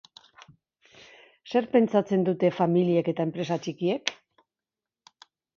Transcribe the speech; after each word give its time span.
Zer 1.51 1.67
pentsatzen 1.75 2.25
dute 2.29 2.51
familiek 2.61 3.13
eta 3.13 3.29
enpresa 3.29 3.59
txikiek? 3.67 4.15